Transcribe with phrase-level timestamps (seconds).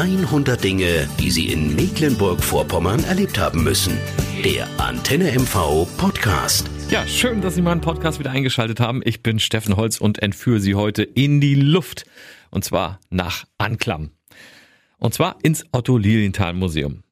[0.00, 3.98] 100 Dinge, die Sie in Mecklenburg-Vorpommern erlebt haben müssen.
[4.42, 6.70] Der Antenne MV Podcast.
[6.88, 9.02] Ja, schön, dass Sie meinen Podcast wieder eingeschaltet haben.
[9.04, 12.06] Ich bin Steffen Holz und entführe Sie heute in die Luft.
[12.50, 14.12] Und zwar nach Anklam.
[14.96, 17.02] Und zwar ins Otto Lilienthal Museum.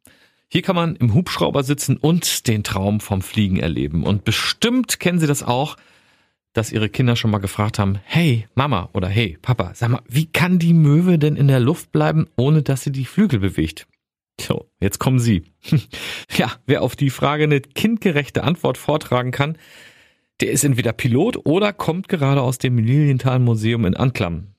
[0.49, 4.03] Hier kann man im Hubschrauber sitzen und den Traum vom Fliegen erleben.
[4.03, 5.77] Und bestimmt kennen Sie das auch,
[6.53, 10.27] dass ihre Kinder schon mal gefragt haben, hey Mama oder hey Papa, sag mal, wie
[10.27, 13.87] kann die Möwe denn in der Luft bleiben, ohne dass sie die Flügel bewegt?
[14.41, 15.45] So, jetzt kommen Sie.
[16.37, 19.59] ja, wer auf die Frage eine kindgerechte Antwort vortragen kann,
[20.41, 24.55] der ist entweder Pilot oder kommt gerade aus dem Lilienthal Museum in Anklam.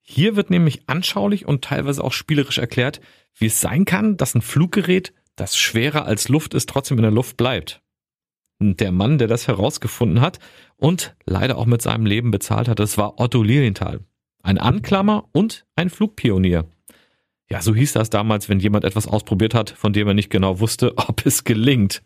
[0.00, 3.00] Hier wird nämlich anschaulich und teilweise auch spielerisch erklärt,
[3.36, 7.10] wie es sein kann, dass ein Fluggerät, das schwerer als Luft ist, trotzdem in der
[7.10, 7.80] Luft bleibt.
[8.60, 10.38] Der Mann, der das herausgefunden hat
[10.84, 14.00] und leider auch mit seinem Leben bezahlt hat, das war Otto Lilienthal.
[14.42, 16.66] Ein Anklammer und ein Flugpionier.
[17.48, 20.60] Ja, so hieß das damals, wenn jemand etwas ausprobiert hat, von dem er nicht genau
[20.60, 22.02] wusste, ob es gelingt.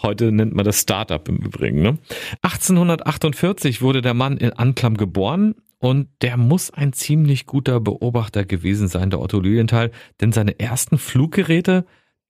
[0.00, 1.82] Heute nennt man das Startup im Übrigen.
[1.82, 1.98] Ne?
[2.42, 8.86] 1848 wurde der Mann in Anklam geboren und der muss ein ziemlich guter Beobachter gewesen
[8.86, 11.84] sein, der Otto Lilienthal, denn seine ersten Fluggeräte,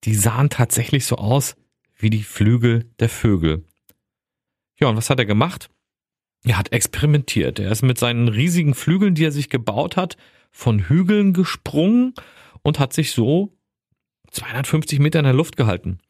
[0.05, 1.57] die sahen tatsächlich so aus,
[1.95, 3.67] wie die Flügel der Vögel.
[4.83, 5.71] Ja, und was hat er gemacht?
[6.45, 7.61] Er hat experimentiert.
[7.61, 10.17] Er ist mit seinen riesigen Flügeln, die er sich gebaut hat,
[10.51, 12.15] von Hügeln gesprungen
[12.63, 13.57] und hat sich so
[14.33, 16.01] 250 Meter in der Luft gehalten.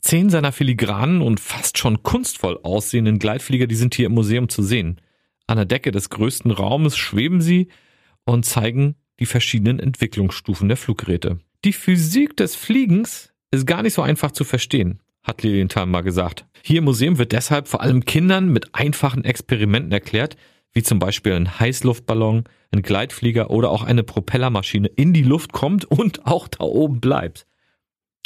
[0.00, 4.62] Zehn seiner filigranen und fast schon kunstvoll aussehenden Gleitflieger, die sind hier im Museum zu
[4.62, 5.02] sehen.
[5.46, 7.68] An der Decke des größten Raumes schweben sie
[8.24, 11.40] und zeigen die verschiedenen Entwicklungsstufen der Fluggeräte.
[11.66, 16.46] Die Physik des Fliegens ist gar nicht so einfach zu verstehen hat Lilienthal mal gesagt.
[16.62, 20.36] Hier im Museum wird deshalb vor allem Kindern mit einfachen Experimenten erklärt,
[20.72, 25.84] wie zum Beispiel ein Heißluftballon, ein Gleitflieger oder auch eine Propellermaschine in die Luft kommt
[25.84, 27.46] und auch da oben bleibt.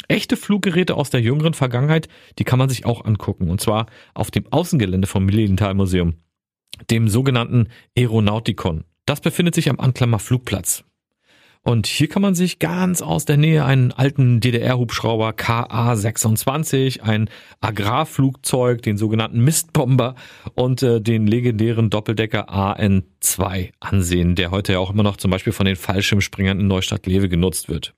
[0.07, 2.07] Echte Fluggeräte aus der jüngeren Vergangenheit,
[2.39, 6.15] die kann man sich auch angucken, und zwar auf dem Außengelände vom Lilienthal Museum,
[6.89, 8.85] dem sogenannten Aeronautikon.
[9.05, 10.83] Das befindet sich am Anklammer Flugplatz.
[11.63, 18.81] Und hier kann man sich ganz aus der Nähe einen alten DDR-Hubschrauber KA-26, ein Agrarflugzeug,
[18.81, 20.15] den sogenannten Mistbomber
[20.55, 25.53] und äh, den legendären Doppeldecker AN-2 ansehen, der heute ja auch immer noch zum Beispiel
[25.53, 27.93] von den Fallschirmspringern in Neustadt-Lewe genutzt wird.